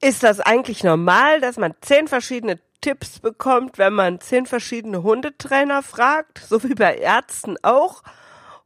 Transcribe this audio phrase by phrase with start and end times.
[0.00, 5.82] Ist das eigentlich normal, dass man zehn verschiedene Tipps bekommt, wenn man zehn verschiedene Hundetrainer
[5.82, 8.02] fragt, so wie bei Ärzten auch?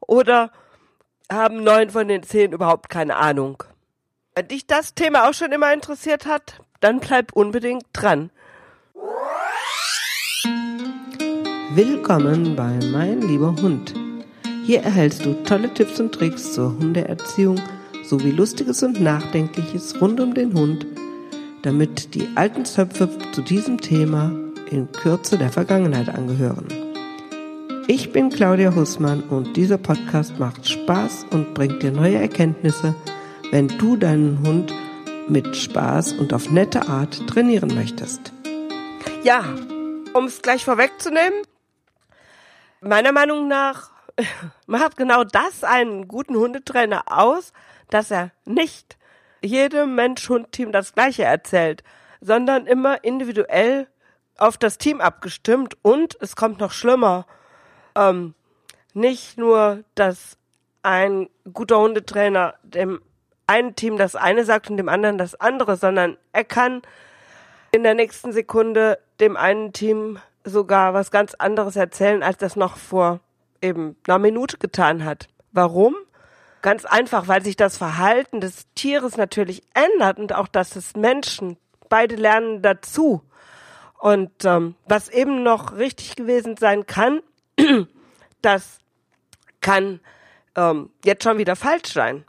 [0.01, 0.51] Oder
[1.30, 3.62] haben neun von den zehn überhaupt keine Ahnung?
[4.35, 8.31] Wenn dich das Thema auch schon immer interessiert hat, dann bleib unbedingt dran.
[11.75, 13.95] Willkommen bei Mein lieber Hund.
[14.65, 17.61] Hier erhältst du tolle Tipps und Tricks zur Hundeerziehung
[18.03, 20.85] sowie lustiges und nachdenkliches rund um den Hund,
[21.62, 24.32] damit die alten Zöpfe zu diesem Thema
[24.70, 26.68] in Kürze der Vergangenheit angehören.
[27.87, 32.95] Ich bin Claudia Hussmann und dieser Podcast macht Spaß und bringt dir neue Erkenntnisse,
[33.51, 34.73] wenn du deinen Hund
[35.28, 38.32] mit Spaß und auf nette Art trainieren möchtest.
[39.23, 39.45] Ja,
[40.15, 41.42] um es gleich vorwegzunehmen,
[42.80, 43.90] meiner Meinung nach
[44.66, 47.52] macht genau das einen guten Hundetrainer aus,
[47.88, 48.96] dass er nicht
[49.43, 51.83] jedem Mensch-Hund-Team das Gleiche erzählt,
[52.21, 53.87] sondern immer individuell
[54.37, 57.27] auf das Team abgestimmt und es kommt noch schlimmer.
[57.95, 58.35] Ähm,
[58.95, 60.37] nicht nur, dass
[60.82, 63.01] ein guter Hundetrainer dem
[63.47, 66.82] einen Team das eine sagt und dem anderen das andere, sondern er kann
[67.72, 72.77] in der nächsten Sekunde dem einen Team sogar was ganz anderes erzählen, als das noch
[72.77, 73.21] vor
[73.60, 75.28] eben einer Minute getan hat.
[75.53, 75.94] Warum?
[76.62, 81.56] Ganz einfach, weil sich das Verhalten des Tieres natürlich ändert und auch das des Menschen.
[81.89, 83.22] Beide lernen dazu.
[83.99, 87.22] Und ähm, was eben noch richtig gewesen sein kann,
[88.43, 88.78] das
[89.61, 90.00] kann
[90.56, 92.25] ähm, jetzt schon wieder falsch sein.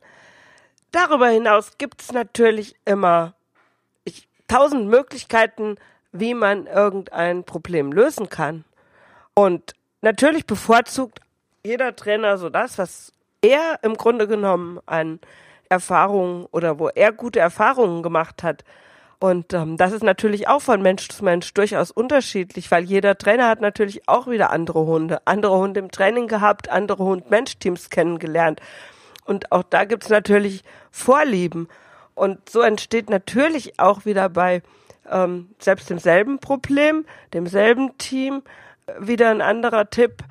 [0.91, 3.33] Darüber hinaus gibt es natürlich immer
[4.03, 5.77] ich, tausend Möglichkeiten,
[6.11, 8.65] wie man irgendein Problem lösen kann.
[9.33, 11.21] Und natürlich bevorzugt
[11.63, 15.19] jeder Trainer so das, was er im Grunde genommen an
[15.69, 18.63] Erfahrungen oder wo er gute Erfahrungen gemacht hat.
[19.19, 23.47] Und ähm, das ist natürlich auch von Mensch zu Mensch durchaus unterschiedlich, weil jeder Trainer
[23.47, 28.61] hat natürlich auch wieder andere Hunde, andere Hunde im Training gehabt, andere Hund-Mensch-Teams kennengelernt.
[29.25, 31.67] Und auch da gibt's natürlich Vorlieben.
[32.15, 34.63] Und so entsteht natürlich auch wieder bei
[35.09, 38.41] ähm, selbst demselben Problem, demselben Team,
[38.87, 40.23] äh, wieder ein anderer Tipp.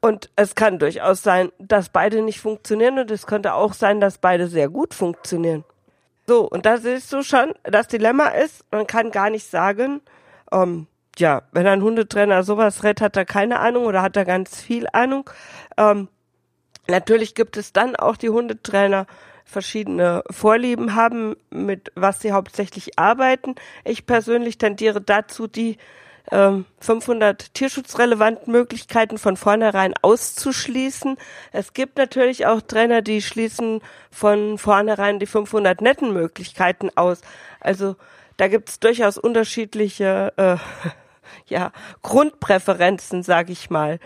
[0.00, 4.18] Und es kann durchaus sein, dass beide nicht funktionieren und es könnte auch sein, dass
[4.18, 5.64] beide sehr gut funktionieren.
[6.26, 10.00] So, und da siehst du schon, das Dilemma ist, man kann gar nicht sagen,
[10.52, 10.86] ähm,
[11.16, 14.86] ja, wenn ein Hundetrainer sowas redet, hat er keine Ahnung oder hat er ganz viel
[14.92, 15.28] Ahnung.
[15.76, 16.08] Ähm,
[16.86, 19.06] natürlich gibt es dann auch die Hundetrainer,
[19.48, 23.54] verschiedene Vorlieben haben, mit was sie hauptsächlich arbeiten.
[23.84, 25.78] Ich persönlich tendiere dazu, die
[26.30, 31.16] ähm, 500 tierschutzrelevanten Möglichkeiten von vornherein auszuschließen.
[31.52, 33.80] Es gibt natürlich auch Trainer, die schließen
[34.10, 37.20] von vornherein die 500 netten Möglichkeiten aus.
[37.60, 37.96] Also
[38.36, 40.56] da gibt es durchaus unterschiedliche äh,
[41.46, 41.72] ja,
[42.02, 43.98] Grundpräferenzen, sag ich mal.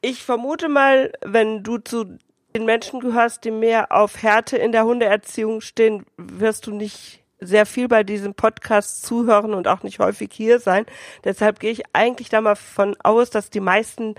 [0.00, 2.18] Ich vermute mal, wenn du zu
[2.54, 7.66] den Menschen gehörst, die mehr auf Härte in der Hundeerziehung stehen, wirst du nicht sehr
[7.66, 10.86] viel bei diesem Podcast zuhören und auch nicht häufig hier sein.
[11.24, 14.14] Deshalb gehe ich eigentlich da mal von aus, dass die meisten,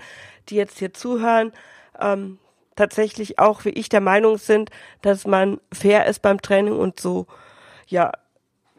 [0.48, 1.52] die jetzt hier zuhören,
[2.00, 2.38] ähm,
[2.76, 4.70] tatsächlich auch wie ich der Meinung sind,
[5.02, 7.26] dass man fair ist beim Training und so
[7.86, 8.12] ja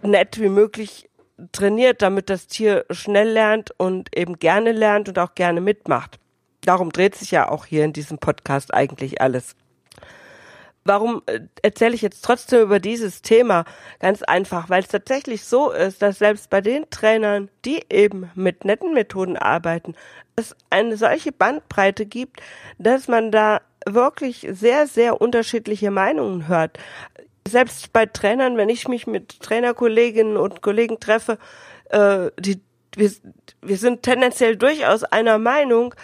[0.01, 1.09] nett wie möglich
[1.51, 6.19] trainiert, damit das Tier schnell lernt und eben gerne lernt und auch gerne mitmacht.
[6.62, 9.56] Darum dreht sich ja auch hier in diesem Podcast eigentlich alles.
[10.84, 13.66] Warum äh, erzähle ich jetzt trotzdem über dieses Thema?
[14.00, 18.66] Ganz einfach, weil es tatsächlich so ist, dass selbst bei den Trainern, die eben mit
[18.66, 19.96] netten Methoden arbeiten,
[20.36, 22.42] es eine solche Bandbreite gibt,
[22.80, 26.78] dass man da wirklich sehr, sehr unterschiedliche Meinungen hört.
[27.48, 31.38] Selbst bei Trainern, wenn ich mich mit Trainerkolleginnen und Kollegen treffe,
[31.90, 32.62] äh, die,
[32.96, 33.12] wir,
[33.62, 35.96] wir sind tendenziell durchaus einer Meinung,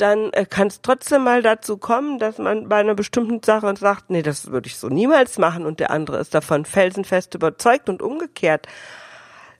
[0.00, 4.10] dann äh, kann es trotzdem mal dazu kommen, dass man bei einer bestimmten Sache sagt,
[4.10, 8.02] nee, das würde ich so niemals machen und der andere ist davon felsenfest überzeugt und
[8.02, 8.66] umgekehrt.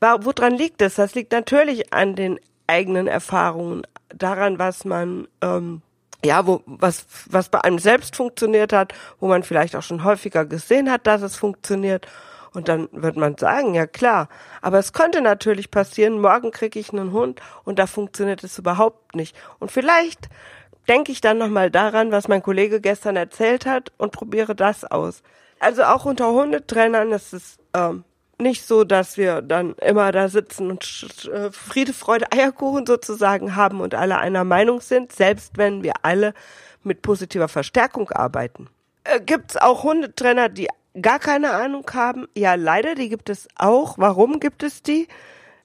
[0.00, 0.94] Woran liegt das?
[0.94, 3.82] Das liegt natürlich an den eigenen Erfahrungen,
[4.14, 5.82] daran, was man ähm,
[6.24, 10.44] ja, wo was was bei einem selbst funktioniert hat, wo man vielleicht auch schon häufiger
[10.44, 12.06] gesehen hat, dass es funktioniert
[12.52, 14.28] und dann wird man sagen, ja klar.
[14.60, 19.14] Aber es könnte natürlich passieren, morgen kriege ich einen Hund und da funktioniert es überhaupt
[19.14, 19.36] nicht.
[19.58, 20.28] Und vielleicht
[20.88, 25.22] denke ich dann nochmal daran, was mein Kollege gestern erzählt hat und probiere das aus.
[25.60, 28.04] Also auch unter Hundetrainern ist es ähm,
[28.38, 33.80] nicht so, dass wir dann immer da sitzen und äh, Friede, Freude, Eierkuchen sozusagen haben
[33.80, 36.34] und alle einer Meinung sind, selbst wenn wir alle
[36.82, 38.68] mit positiver Verstärkung arbeiten.
[39.04, 40.68] Äh, gibt's auch Hundetrainer, die
[41.00, 42.26] gar keine Ahnung haben?
[42.36, 43.98] Ja, leider, die gibt es auch.
[43.98, 45.08] Warum gibt es die?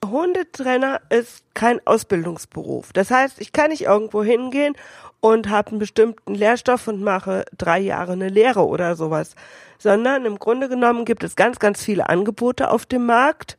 [0.04, 2.92] Hundetrainer ist kein Ausbildungsberuf.
[2.92, 4.76] Das heißt, ich kann nicht irgendwo hingehen
[5.20, 9.34] und habe einen bestimmten Lehrstoff und mache drei Jahre eine Lehre oder sowas,
[9.78, 13.58] sondern im Grunde genommen gibt es ganz, ganz viele Angebote auf dem Markt,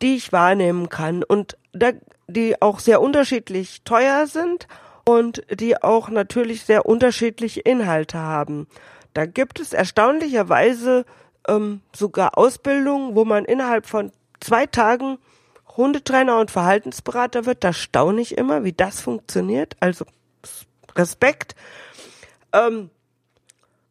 [0.00, 1.90] die ich wahrnehmen kann und da,
[2.26, 4.66] die auch sehr unterschiedlich teuer sind
[5.04, 8.66] und die auch natürlich sehr unterschiedliche Inhalte haben.
[9.14, 11.04] Da gibt es erstaunlicherweise
[11.48, 15.18] ähm, sogar Ausbildungen, wo man innerhalb von zwei Tagen
[15.76, 17.64] Hundetrainer und Verhaltensberater wird.
[17.64, 19.76] Da staune ich immer, wie das funktioniert.
[19.80, 20.04] Also
[20.96, 21.54] Respekt.
[22.52, 22.90] Ähm,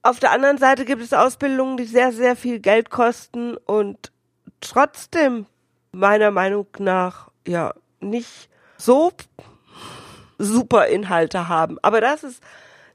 [0.02, 4.12] auf der anderen Seite gibt es Ausbildungen, die sehr, sehr viel Geld kosten und
[4.62, 5.46] trotzdem
[5.92, 9.12] meiner Meinung nach ja nicht so
[10.40, 11.78] super Inhalte haben.
[11.84, 12.42] Aber das ist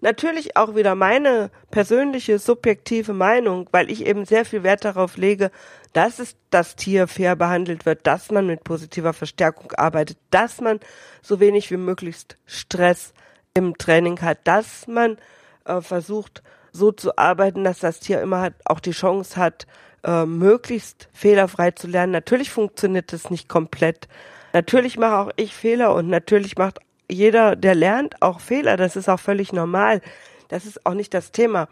[0.01, 5.51] natürlich auch wieder meine persönliche subjektive Meinung, weil ich eben sehr viel Wert darauf lege,
[5.93, 10.81] dass es das Tier fair behandelt wird, dass man mit positiver Verstärkung arbeitet, dass man
[11.23, 13.15] so wenig wie möglichst Stress
[13.55, 15.17] im Training hat, dass man
[15.65, 16.43] äh, versucht,
[16.73, 19.67] so zu arbeiten, dass das Tier immer hat, auch die Chance hat,
[20.03, 22.13] äh, möglichst fehlerfrei zu lernen.
[22.13, 24.09] Natürlich funktioniert das nicht komplett.
[24.53, 26.81] Natürlich mache auch ich Fehler und natürlich macht
[27.11, 28.77] jeder, der lernt, auch Fehler.
[28.77, 30.01] Das ist auch völlig normal.
[30.49, 31.69] Das ist auch nicht das Thema.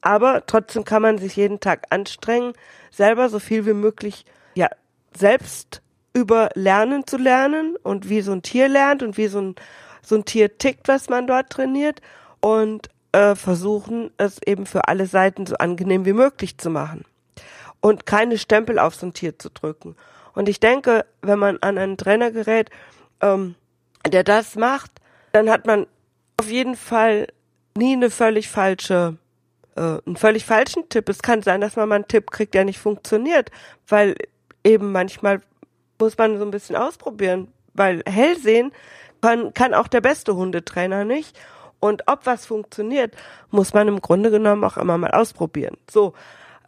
[0.00, 2.54] Aber trotzdem kann man sich jeden Tag anstrengen,
[2.90, 4.24] selber so viel wie möglich,
[4.54, 4.68] ja,
[5.16, 5.82] selbst
[6.12, 9.54] über Lernen zu lernen und wie so ein Tier lernt und wie so ein
[10.02, 12.00] so ein Tier tickt, was man dort trainiert
[12.40, 17.04] und äh, versuchen es eben für alle Seiten so angenehm wie möglich zu machen
[17.80, 19.96] und keine Stempel auf so ein Tier zu drücken.
[20.32, 22.70] Und ich denke, wenn man an einen Trainer gerät,
[23.20, 23.56] ähm,
[24.06, 24.90] der das macht,
[25.32, 25.86] dann hat man
[26.38, 27.28] auf jeden Fall
[27.76, 29.16] nie eine völlig falsche,
[29.76, 31.08] äh, einen völlig falschen Tipp.
[31.08, 33.50] Es kann sein, dass man mal einen Tipp kriegt, der nicht funktioniert,
[33.88, 34.16] weil
[34.64, 35.40] eben manchmal
[35.98, 38.72] muss man so ein bisschen ausprobieren, weil Hellsehen
[39.20, 41.38] kann, kann auch der beste Hundetrainer nicht.
[41.78, 43.14] Und ob was funktioniert,
[43.50, 45.76] muss man im Grunde genommen auch immer mal ausprobieren.
[45.90, 46.14] So,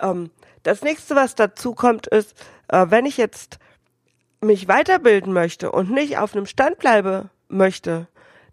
[0.01, 0.31] ähm,
[0.63, 2.35] das nächste, was dazu kommt, ist,
[2.69, 3.59] äh, wenn ich jetzt
[4.43, 8.09] mich weiterbilden möchte und nicht auf einem Stand bleibe möchte,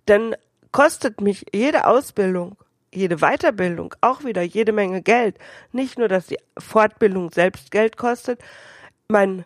[0.05, 0.35] dann
[0.71, 2.55] kostet mich jede Ausbildung,
[2.93, 5.37] jede Weiterbildung auch wieder jede Menge Geld.
[5.71, 8.39] Nicht nur, dass die Fortbildung selbst Geld kostet,
[9.07, 9.45] mein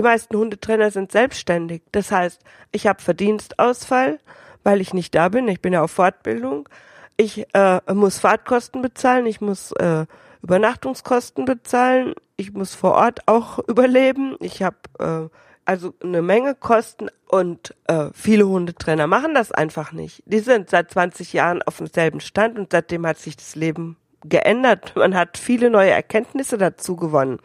[0.00, 1.82] die meisten Hundetrainer sind selbstständig.
[1.92, 2.40] Das heißt,
[2.72, 4.18] ich habe Verdienstausfall,
[4.64, 5.46] weil ich nicht da bin.
[5.46, 6.70] Ich bin ja auf Fortbildung.
[7.18, 10.06] Ich äh, muss Fahrtkosten bezahlen, ich muss äh,
[10.42, 14.36] Übernachtungskosten bezahlen, ich muss vor Ort auch überleben.
[14.40, 15.36] Ich habe äh,
[15.70, 20.20] also eine Menge Kosten und äh, viele Hundetrainer machen das einfach nicht.
[20.26, 24.96] Die sind seit 20 Jahren auf demselben Stand und seitdem hat sich das Leben geändert.
[24.96, 27.38] Man hat viele neue Erkenntnisse dazu gewonnen.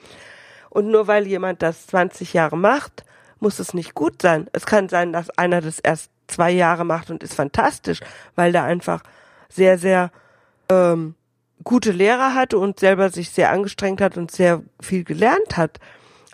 [0.71, 3.05] Und nur weil jemand das 20 Jahre macht,
[3.39, 4.47] muss es nicht gut sein.
[4.53, 7.99] Es kann sein, dass einer das erst zwei Jahre macht und ist fantastisch,
[8.33, 9.03] weil der einfach
[9.49, 10.09] sehr, sehr
[10.69, 11.13] ähm,
[11.63, 15.79] gute Lehrer hatte und selber sich sehr angestrengt hat und sehr viel gelernt hat.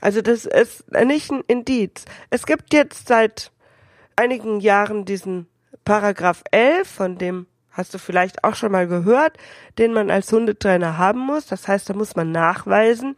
[0.02, 2.06] Also das ist nicht ein Indiz.
[2.30, 3.52] Es gibt jetzt seit
[4.16, 5.48] einigen Jahren diesen
[5.86, 9.38] Paragraph 11, von dem hast du vielleicht auch schon mal gehört,
[9.78, 11.46] den man als Hundetrainer haben muss.
[11.46, 13.16] Das heißt, da muss man nachweisen,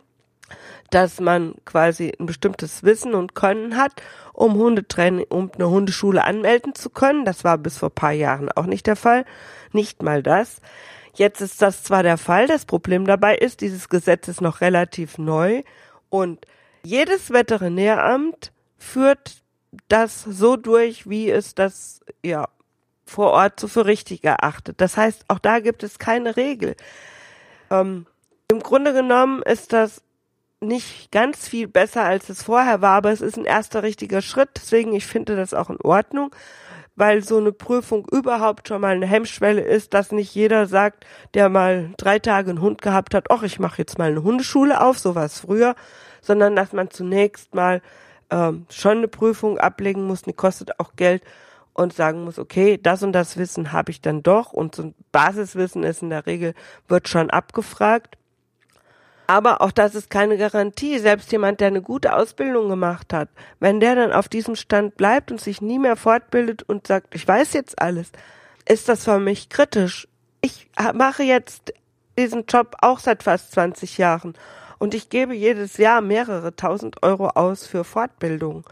[0.92, 3.94] dass man quasi ein bestimmtes Wissen und Können hat,
[4.34, 7.26] um Hundetraining, um eine Hundeschule anmelden zu können.
[7.26, 9.26] Das war bis vor paar Jahren auch nicht der Fall.
[9.72, 10.62] Nicht mal das.
[11.16, 15.20] Jetzt ist das zwar der Fall, das Problem dabei ist, dieses Gesetz ist noch relativ
[15.20, 15.62] neu
[16.10, 16.46] und
[16.86, 19.44] jedes Veterinäramt führt
[19.88, 22.48] das so durch, wie es das, ja,
[23.06, 24.80] vor Ort so für richtig erachtet.
[24.80, 26.76] Das heißt, auch da gibt es keine Regel.
[27.70, 28.06] Ähm,
[28.50, 30.02] Im Grunde genommen ist das
[30.62, 34.50] nicht ganz viel besser, als es vorher war, aber es ist ein erster richtiger Schritt.
[34.56, 36.34] Deswegen, ich finde das auch in Ordnung,
[36.96, 41.50] weil so eine Prüfung überhaupt schon mal eine Hemmschwelle ist, dass nicht jeder sagt, der
[41.50, 45.00] mal drei Tage einen Hund gehabt hat, ach, ich mache jetzt mal eine Hundeschule auf,
[45.00, 45.76] so war es früher,
[46.24, 47.82] sondern dass man zunächst mal
[48.32, 51.22] ähm, schon eine Prüfung ablegen muss, die kostet auch Geld
[51.74, 54.96] und sagen muss, okay, das und das Wissen habe ich dann doch und so ein
[55.12, 56.56] Basiswissen ist in der Regel,
[56.88, 58.18] wird schon abgefragt.
[59.26, 61.00] Aber auch das ist keine Garantie.
[61.00, 65.32] Selbst jemand, der eine gute Ausbildung gemacht hat, wenn der dann auf diesem Stand bleibt
[65.32, 68.12] und sich nie mehr fortbildet und sagt, ich weiß jetzt alles,
[68.68, 70.08] ist das für mich kritisch.
[70.42, 71.74] Ich mache jetzt
[72.18, 74.34] diesen Job auch seit fast 20 Jahren
[74.84, 78.66] und ich gebe jedes Jahr mehrere tausend Euro aus für Fortbildung,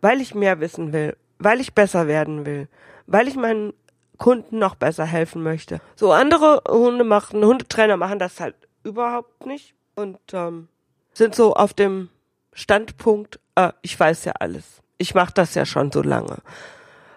[0.00, 2.66] weil ich mehr wissen will, weil ich besser werden will,
[3.06, 3.72] weil ich meinen
[4.18, 5.80] Kunden noch besser helfen möchte.
[5.94, 10.66] So andere Hunde machen, Hundetrainer machen das halt überhaupt nicht und ähm,
[11.12, 12.08] sind so auf dem
[12.52, 14.82] Standpunkt, äh, ich weiß ja alles.
[14.98, 16.38] Ich mache das ja schon so lange.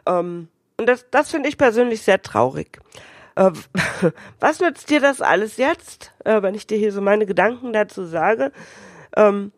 [0.06, 2.80] Ähm, und das, das finde ich persönlich sehr traurig.
[3.40, 3.52] Äh,
[4.40, 8.06] was nützt dir das alles jetzt, äh, wenn ich dir hier so meine Gedanken dazu
[8.06, 8.52] sage?
[9.16, 9.52] Ähm,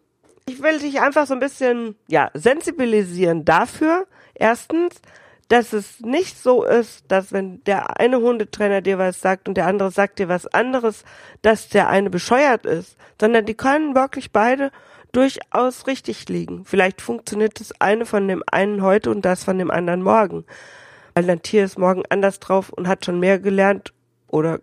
[0.45, 4.05] ich will dich einfach so ein bisschen, ja, sensibilisieren dafür.
[4.35, 5.01] Erstens,
[5.47, 9.67] dass es nicht so ist, dass wenn der eine Hundetrainer dir was sagt und der
[9.67, 11.03] andere sagt dir was anderes,
[11.41, 14.71] dass der eine bescheuert ist, sondern die können wirklich beide
[15.11, 16.63] durchaus richtig liegen.
[16.65, 20.45] Vielleicht funktioniert das eine von dem einen heute und das von dem anderen morgen.
[21.13, 23.93] Weil ein Tier ist morgen anders drauf und hat schon mehr gelernt
[24.27, 24.59] oder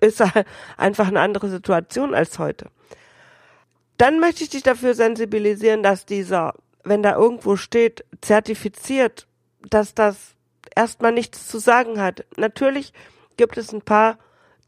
[0.00, 0.22] ist
[0.76, 2.66] einfach eine andere Situation als heute.
[3.96, 6.54] Dann möchte ich dich dafür sensibilisieren, dass dieser,
[6.84, 9.26] wenn da irgendwo steht, zertifiziert,
[9.68, 10.36] dass das
[10.74, 12.24] erstmal nichts zu sagen hat.
[12.36, 12.92] Natürlich
[13.36, 14.18] gibt es ein paar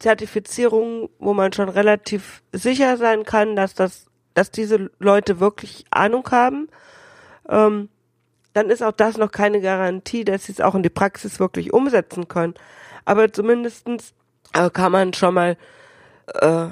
[0.01, 6.29] Zertifizierungen, wo man schon relativ sicher sein kann, dass das, dass diese Leute wirklich Ahnung
[6.31, 6.69] haben.
[7.49, 7.89] Ähm,
[8.53, 11.73] dann ist auch das noch keine Garantie, dass sie es auch in die Praxis wirklich
[11.73, 12.55] umsetzen können.
[13.05, 14.13] Aber zumindestens
[14.55, 15.57] äh, kann man schon mal
[16.35, 16.69] äh,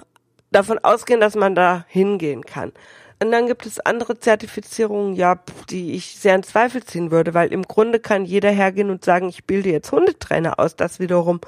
[0.50, 2.72] davon ausgehen, dass man da hingehen kann.
[3.20, 7.52] Und dann gibt es andere Zertifizierungen, ja, die ich sehr in Zweifel ziehen würde, weil
[7.52, 10.76] im Grunde kann jeder hergehen und sagen, ich bilde jetzt Hundetrainer aus.
[10.76, 11.40] Das wiederum,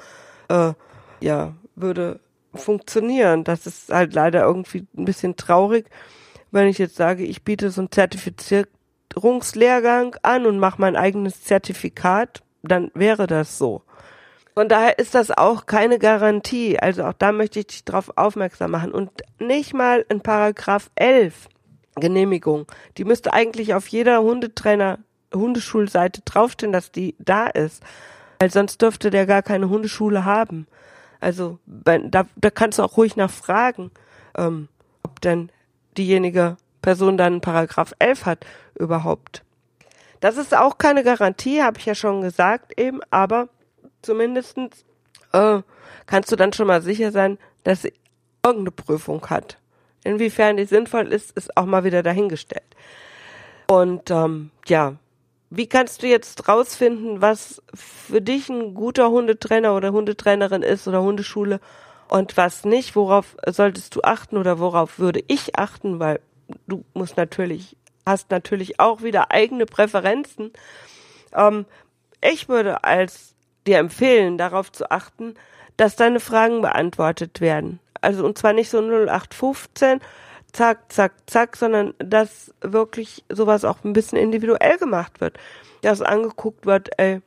[0.49, 0.73] äh,
[1.21, 2.19] ja, würde
[2.53, 3.45] funktionieren.
[3.45, 5.85] Das ist halt leider irgendwie ein bisschen traurig,
[6.51, 7.89] wenn ich jetzt sage, ich biete so einen
[9.11, 13.83] Zertifizierungslehrgang an und mache mein eigenes Zertifikat, dann wäre das so.
[14.53, 16.77] Von daher ist das auch keine Garantie.
[16.79, 18.91] Also auch da möchte ich dich darauf aufmerksam machen.
[18.91, 21.47] Und nicht mal in Paragraph 11
[21.95, 22.67] Genehmigung.
[22.97, 24.99] Die müsste eigentlich auf jeder Hundetrainer,
[25.33, 27.81] Hundeschulseite draufstehen, dass die da ist.
[28.39, 30.67] Weil sonst dürfte der gar keine Hundeschule haben.
[31.19, 33.91] Also da, da kannst du auch ruhig nachfragen,
[34.35, 34.67] ähm,
[35.03, 35.49] ob denn
[35.97, 38.45] diejenige Person dann Paragraph 11 hat
[38.81, 39.43] überhaupt.
[40.19, 43.49] Das ist auch keine Garantie, habe ich ja schon gesagt eben, aber
[44.01, 44.85] zumindestens
[45.33, 45.61] äh,
[46.05, 47.93] kannst du dann schon mal sicher sein, dass sie
[48.43, 49.57] irgendeine Prüfung hat.
[50.03, 52.75] Inwiefern die sinnvoll ist, ist auch mal wieder dahingestellt.
[53.67, 54.95] Und ähm, ja,
[55.49, 61.01] wie kannst du jetzt rausfinden, was für dich ein guter Hundetrainer oder Hundetrainerin ist oder
[61.01, 61.59] Hundeschule
[62.07, 62.95] und was nicht?
[62.95, 65.99] Worauf solltest du achten oder worauf würde ich achten?
[65.99, 66.19] Weil
[66.67, 70.51] du musst natürlich, hast natürlich auch wieder eigene Präferenzen.
[71.33, 71.65] Ähm,
[72.21, 73.35] ich würde als
[73.67, 75.35] dir empfehlen, darauf zu achten,
[75.77, 77.79] dass deine Fragen beantwortet werden.
[78.01, 79.99] Also und zwar nicht so 0815,
[80.51, 85.37] zack, zack, zack, sondern dass wirklich sowas auch ein bisschen individuell gemacht wird.
[85.81, 87.21] Dass angeguckt wird, ey,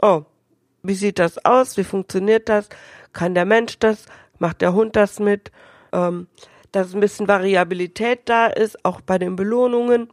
[0.00, 0.22] oh,
[0.82, 1.76] wie sieht das aus?
[1.76, 2.68] Wie funktioniert das?
[3.12, 4.06] Kann der Mensch das?
[4.38, 5.50] Macht der Hund das mit?
[5.92, 6.28] Ähm,
[6.72, 10.12] dass ein bisschen Variabilität da ist, auch bei den Belohnungen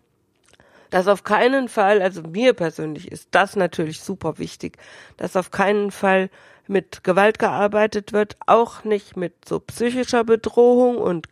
[0.94, 4.78] dass auf keinen Fall, also mir persönlich ist das natürlich super wichtig,
[5.18, 6.30] dass auf keinen Fall
[6.68, 11.30] mit Gewalt gearbeitet wird, auch nicht mit so psychischer Bedrohung und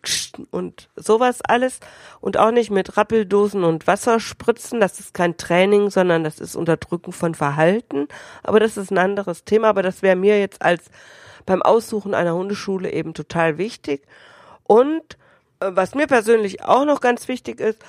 [0.50, 1.80] und sowas alles
[2.22, 4.80] und auch nicht mit Rappeldosen und Wasserspritzen.
[4.80, 8.08] Das ist kein Training, sondern das ist Unterdrücken von Verhalten.
[8.42, 9.70] Aber das ist ein anderes Thema.
[9.70, 10.90] Aber das wäre mir jetzt als
[11.46, 14.08] beim Aussuchen einer Hundeschule eben total wichtig.
[14.64, 15.18] Und
[15.60, 17.80] äh, was mir persönlich auch noch ganz wichtig ist,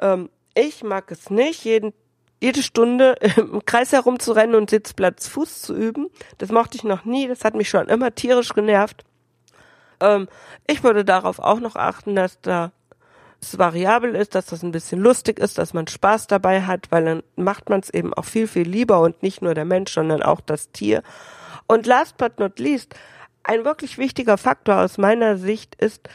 [0.00, 1.92] ähm, ich mag es nicht, jeden,
[2.40, 6.08] jede Stunde im Kreis herumzurennen und Sitzplatz Fuß zu üben.
[6.38, 7.28] Das mochte ich noch nie.
[7.28, 9.04] Das hat mich schon immer tierisch genervt.
[10.00, 10.28] Ähm,
[10.66, 12.72] ich würde darauf auch noch achten, dass da
[13.40, 17.04] es variabel ist, dass das ein bisschen lustig ist, dass man Spaß dabei hat, weil
[17.04, 20.22] dann macht man es eben auch viel, viel lieber und nicht nur der Mensch, sondern
[20.22, 21.02] auch das Tier.
[21.66, 22.94] Und last but not least,
[23.44, 26.08] ein wirklich wichtiger Faktor aus meiner Sicht ist,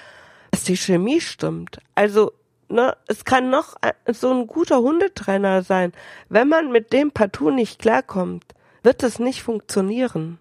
[0.51, 1.79] dass die Chemie stimmt.
[1.95, 2.33] Also
[2.73, 3.75] ne, es kann noch
[4.07, 5.93] so ein guter Hundetrainer sein.
[6.29, 8.43] Wenn man mit dem partout nicht klarkommt,
[8.83, 10.39] wird das nicht funktionieren.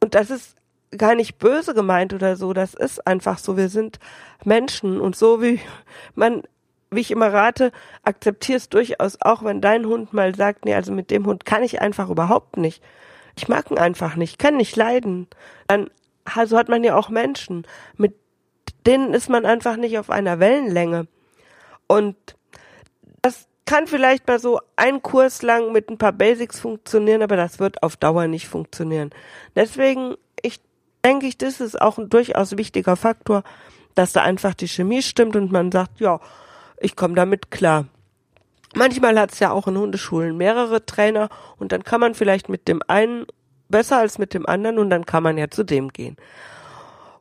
[0.00, 0.56] Und das ist
[0.96, 3.56] gar nicht böse gemeint oder so, das ist einfach so.
[3.56, 3.98] Wir sind
[4.44, 5.60] Menschen und so wie
[6.14, 6.42] man,
[6.90, 11.10] wie ich immer rate, akzeptierst durchaus auch, wenn dein Hund mal sagt, nee, also mit
[11.10, 12.82] dem Hund kann ich einfach überhaupt nicht.
[13.36, 15.28] Ich mag ihn einfach nicht, kann nicht leiden.
[15.68, 15.90] Dann,
[16.24, 17.66] also hat man ja auch Menschen,
[17.96, 18.14] mit
[18.86, 21.06] denen ist man einfach nicht auf einer Wellenlänge.
[21.90, 22.14] Und
[23.20, 27.58] das kann vielleicht mal so ein Kurs lang mit ein paar Basics funktionieren, aber das
[27.58, 29.10] wird auf Dauer nicht funktionieren.
[29.56, 30.60] Deswegen, ich
[31.04, 33.42] denke ich, das ist auch ein durchaus wichtiger Faktor,
[33.96, 36.20] dass da einfach die Chemie stimmt und man sagt, ja,
[36.78, 37.86] ich komme damit klar.
[38.76, 41.28] Manchmal hat es ja auch in Hundeschulen mehrere Trainer
[41.58, 43.26] und dann kann man vielleicht mit dem einen
[43.68, 46.16] besser als mit dem anderen und dann kann man ja zu dem gehen.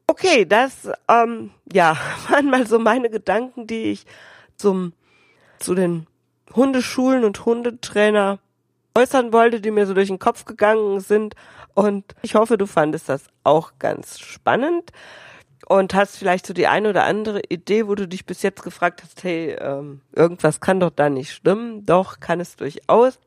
[0.05, 1.97] Okay, das ähm, ja
[2.29, 4.05] waren mal so meine Gedanken, die ich
[4.59, 4.93] zum
[5.59, 6.07] zu den
[6.53, 8.39] Hundeschulen und Hundetrainer
[8.95, 11.35] äußern wollte, die mir so durch den Kopf gegangen sind.
[11.73, 14.91] Und ich hoffe, du fandest das auch ganz spannend
[15.67, 19.03] und hast vielleicht so die eine oder andere Idee, wo du dich bis jetzt gefragt
[19.03, 21.85] hast, hey, ähm, irgendwas kann doch da nicht stimmen.
[21.85, 23.19] Doch, kann es durchaus.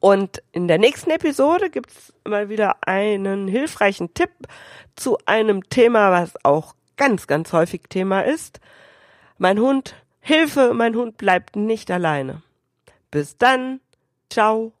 [0.00, 4.30] Und in der nächsten Episode gibt's mal wieder einen hilfreichen Tipp
[4.96, 8.58] zu einem Thema, was auch ganz, ganz häufig Thema ist.
[9.38, 12.42] Mein Hund, Hilfe, mein Hund bleibt nicht alleine.
[13.10, 13.80] Bis dann.
[14.30, 14.72] Ciao.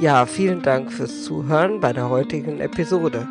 [0.00, 3.28] Ja, vielen Dank fürs Zuhören bei der heutigen Episode.